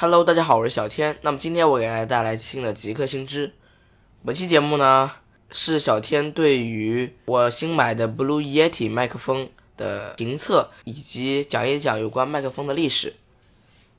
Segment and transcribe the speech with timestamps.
[0.00, 1.18] Hello，大家好，我是小天。
[1.22, 3.52] 那么今天我给大家带来新的极客新知。
[4.24, 5.10] 本期节目呢
[5.50, 13.14] 是小天对于我新买的 Blue Yeti 麦克风的评测，以及讲一讲有关麦克风的历史。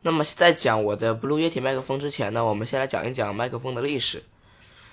[0.04, 4.24] 那么在讲我的 Blue Yeti 麦克风之前呢，我们先来讲一讲麦克风的历史。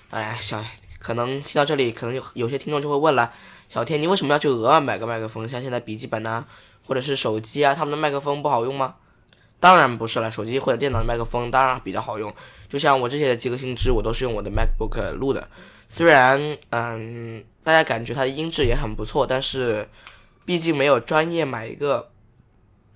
[0.09, 0.61] 当然，小
[0.99, 3.31] 可能听到这里，可能有有些听众就会问了：
[3.69, 5.47] 小天，你为什么要去额外买个麦克风？
[5.47, 6.43] 像现在笔记本呐，
[6.85, 8.95] 或者是手机啊，他们的麦克风不好用吗？
[9.59, 12.33] 当然不是了，手机或者电脑的麦克风当然比较好用。
[12.69, 15.47] 就像我这些的几个新知，我都是用我的 MacBook 录的。
[15.89, 19.87] 虽然，嗯，大家感觉它的音质也很不错，但是
[20.45, 22.11] 毕竟没有专业买一个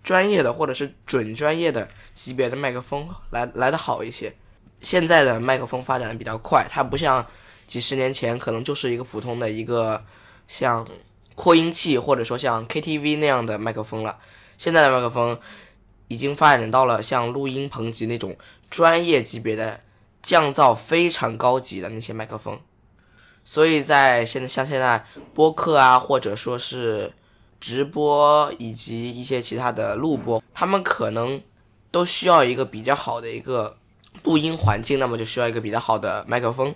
[0.04, 4.36] 专业的或者是准专业的级别的麦克风来来的好一些。
[4.82, 7.26] 现在的麦克风发展的比较快，它不像
[7.66, 10.04] 几十年前可能就是一个普通的一个
[10.48, 10.86] 像
[11.34, 14.20] 扩音器或者说像 KTV 那样的麦克风了。
[14.58, 15.40] 现在的麦克风。
[16.12, 18.36] 已经发展到了像录音棚级那种
[18.70, 19.80] 专业级别的
[20.22, 22.60] 降噪非常高级的那些麦克风，
[23.46, 27.14] 所以在现在像现在播客啊，或者说是
[27.62, 31.42] 直播以及一些其他的录播，他们可能
[31.92, 33.78] 都需要一个比较好的一个
[34.26, 36.76] 录音环境，那么就需要一个比较好的麦克风。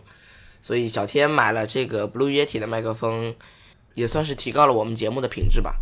[0.62, 3.36] 所以小天买了这个 Blue Yeti 的麦克风，
[3.96, 5.76] 也算是提高了我们节目的品质吧。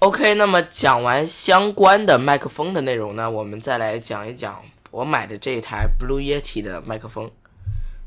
[0.00, 7.30] OK，那么讲完相关的麦克风的内容呢，我们再来讲一讲我买的这一台 Blue Yeti 的麦克风。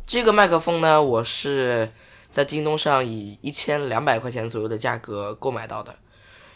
[0.07, 1.91] 这个麦克风呢，我是
[2.31, 5.93] 在京东上以一千两百块钱左右的价格购买到的。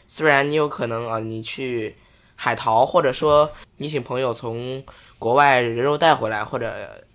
[0.08, 1.96] 虽然你有可能啊，你去
[2.36, 4.84] 海淘，或者说你请朋友从
[5.20, 6.74] 国外人肉带回来，或者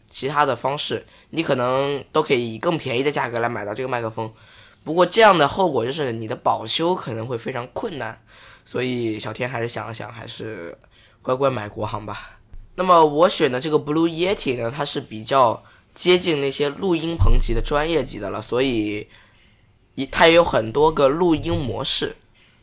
[0.09, 4.33] 其他的方式，你可能都可以以更便宜的价格来买到这个麦克风。
[4.85, 8.21] 不过这样的后果就是你的保修可能会非常困难，
[8.65, 10.77] 所以小天还是想了想，还是
[11.21, 12.39] 乖乖买国行吧。
[12.75, 15.63] 那么我选的这个 Blue Yeti 呢，它是比较
[15.95, 19.07] 接近那些录音棚级的专业级的了，所以
[19.95, 22.17] 一它也有很多个录音模式，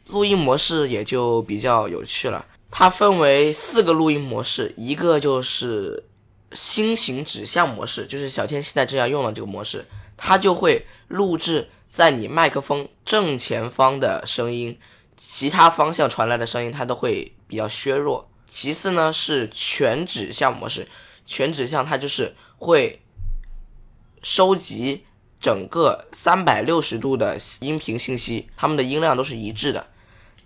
[0.10, 2.46] 录音模式也就比较有趣了。
[2.70, 6.04] 它分为四个录音模式，一个就是
[6.52, 9.86] 新型指向模式，就是小天现在这样用的这个模式，
[10.18, 11.70] 它就会录制。
[11.90, 14.78] 在你麦克风正前方的声音，
[15.18, 18.30] 其他方向传来的声音它都会比较削弱。
[18.48, 20.88] 其次呢是全指向模式，
[21.26, 23.02] 全指向它就是会
[24.22, 25.06] 收集
[25.40, 29.88] 整个三百六十度的音频信息，它们的音量都是一致的。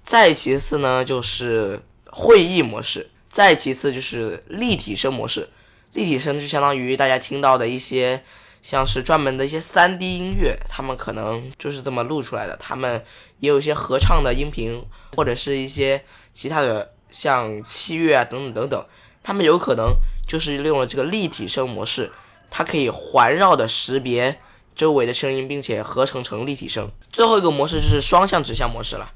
[0.02, 5.50] 再其次呢就是会议模式，再其次就是立体声模式，
[5.92, 8.24] 立体声就相当于大家听到的一些。
[8.64, 12.56] 像是专门的一些 3D 音乐，他们可能就是这么录出来的。
[12.56, 13.04] 他们
[13.40, 14.82] 也有一些合唱的音频，
[15.18, 18.86] 或者是一些其他的像器乐啊等等等等，
[19.22, 19.94] 他们有可能
[20.26, 22.10] 就是利用了这个立体声模式，
[22.50, 24.40] 它可以环绕的识别
[24.74, 26.90] 周围的声音，并且合成成立体声。
[27.12, 29.12] 最后一个模式就是双向指向模式了，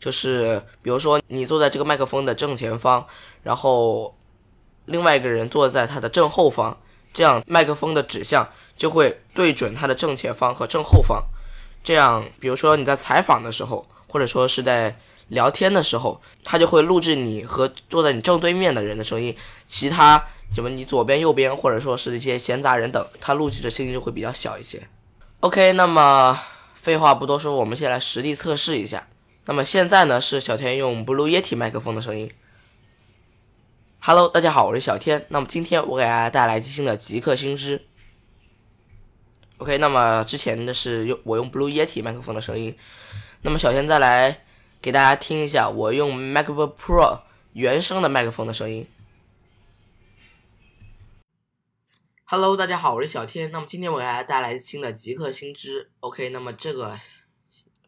[0.00, 3.06] 就是比如说你坐在这个麦克风的正前方，
[3.44, 4.18] 然后
[4.86, 6.76] 另外一个人坐在他的正后方。
[7.12, 11.24] 这样麦克风的指向就会对准它的正前方和正后方。
[11.82, 14.98] 这样，比如说你在采访的时候，或者说是在
[15.28, 19.34] 聊天的时候，它就会录制你和坐在你正对面的人的声音。
[19.66, 20.22] 其他
[20.54, 24.86] 什么你左边、右边，或者说是一些闲杂人等，它录制的声音就会比较小一些。
[25.40, 26.38] OK，那么
[26.74, 29.06] 废话不多说，我们先来实地测试一下。
[29.44, 32.30] 那么现在呢，是小天用 Blue Yeti 麦克风的声音。
[34.00, 35.26] Hello，大家好，我是小天。
[35.28, 37.86] 那么今天我给大家带来新的极客新知。
[39.58, 42.74] OK，那么之前的是用我用 Blue Yeti 麦克风的声音。
[43.42, 44.46] 那么小天再来
[44.80, 47.22] 给大家听一下我用 MacBook Pro
[47.52, 48.86] 原声的麦克风的声音。
[52.24, 53.50] Hello，大家好，我是小天。
[53.50, 55.90] 那么今天我给大家带来新的极客新知。
[56.00, 56.96] OK，那么这个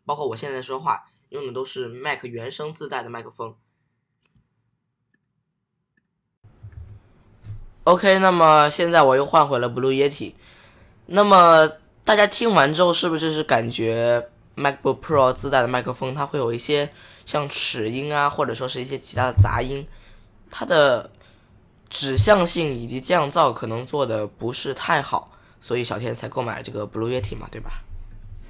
[0.04, 3.56] 包括我现在说话用的都是 Mac 原声自带的麦克风。
[7.84, 10.34] OK，那么现在我又换回了 Blue Yeti。
[11.06, 11.66] 那么
[12.04, 16.90] 大家听完之后，是不是是感觉 MacBook Pro 自带的麦克风它会有一些
[17.24, 19.86] 像齿音啊，或者说是一些其他的杂音？
[20.50, 21.10] 它的
[21.88, 27.82] 指向性以及降噪可能做的不是太好，所以小天才购买了这个 Blue Yeti 嘛，对吧？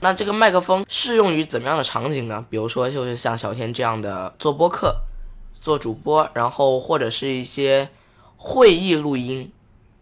[0.00, 2.44] 那这个麦克风适用于怎么样的场景呢？
[2.50, 4.96] 比如说就是像小天这样的做播客、
[5.54, 7.88] 做主播，然后或者是一些。
[8.42, 9.52] 会议录音，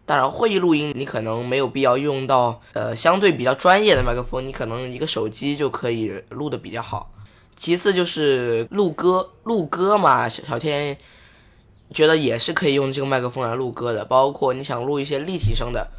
[0.05, 7.11] 当然会议录音你可能没有必要用到呃相对比较专业的麦克风，你可能一个手机就可以录的比较好。
[7.57, 10.97] 其次就是录歌，录歌嘛，小小天
[11.93, 15.91] 觉得也是可以用这个麦克风来录歌的，包括你想录一些立体声的，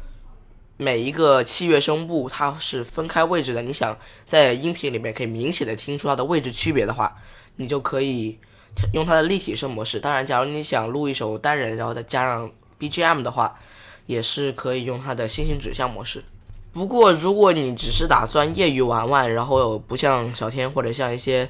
[0.77, 3.95] 每一个器乐声部它是分开位置的，你想
[4.25, 7.15] 在音频里面可以明显的听出它的位置区别的话，
[7.57, 8.39] 你就可以
[8.93, 9.99] 用它的立体声模式。
[9.99, 13.55] 当然，假如你想录一首单人，然后再加上 BGM 的话，
[14.05, 16.23] 也是可以用它的星形指向模式。
[16.73, 21.49] 不过，如果你只是打算业余玩玩，然后不像小天或者像一些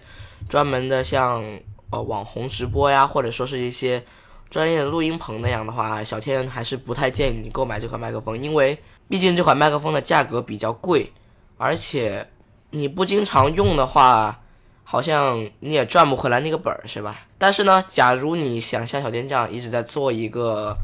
[0.49, 1.43] 专门的像
[1.91, 4.03] 呃网红直播呀，或者说是一些
[4.49, 8.77] 专业的录音棚那样的话，小天还是不太建议你购买这款麦克风，因为
[9.07, 11.11] 毕竟这款麦克风的价格比较贵，
[11.57, 12.27] 而且
[12.71, 14.41] 你不经常用的话，
[14.83, 17.27] 好像你也赚不回来那个本儿，是吧？
[17.37, 20.77] 但是呢，假如你想像小天这样一直在做一个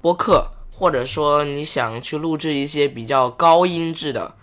[0.00, 0.50] 播客。
[0.76, 4.34] 或者说你想去录制一些比较高音质的，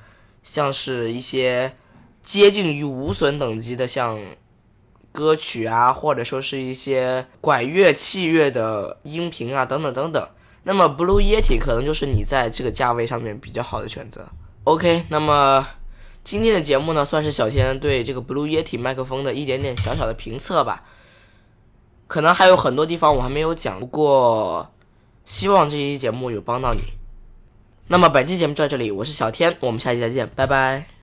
[0.41, 1.73] 像是一些
[2.23, 4.17] 接近于无损等级的，像
[5.11, 10.25] 歌曲啊，或者说是一些管乐器乐的音频啊，等等等等。
[10.63, 14.25] 那么 Blue Yeti 可能就是你在这个价位上面比较好的选择。
[14.63, 15.67] OK，那么
[16.23, 20.83] 今天的节目呢，算是小天对这个 Blue Yeti 麦克风的一点点小小的评测吧。
[22.07, 24.71] 可能还有很多地方我还没有讲，不过。
[25.23, 26.81] 希望这期节目有帮到你。
[27.87, 30.91] 那么本期节目就到这里，我是小天，我们下期再见，拜拜。